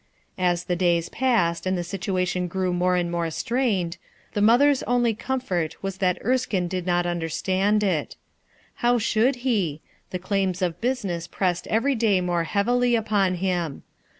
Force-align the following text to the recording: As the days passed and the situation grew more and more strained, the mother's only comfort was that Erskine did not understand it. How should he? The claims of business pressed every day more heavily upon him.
As 0.39 0.63
the 0.63 0.75
days 0.75 1.09
passed 1.09 1.67
and 1.67 1.77
the 1.77 1.83
situation 1.83 2.47
grew 2.47 2.73
more 2.73 2.95
and 2.95 3.11
more 3.11 3.29
strained, 3.29 3.97
the 4.33 4.41
mother's 4.41 4.81
only 4.89 5.13
comfort 5.13 5.75
was 5.83 5.97
that 5.97 6.17
Erskine 6.25 6.67
did 6.67 6.87
not 6.87 7.05
understand 7.05 7.83
it. 7.83 8.15
How 8.77 8.97
should 8.97 9.35
he? 9.45 9.79
The 10.09 10.17
claims 10.17 10.63
of 10.63 10.81
business 10.81 11.27
pressed 11.27 11.67
every 11.67 11.93
day 11.93 12.19
more 12.19 12.45
heavily 12.45 12.95
upon 12.95 13.35
him. 13.35 13.83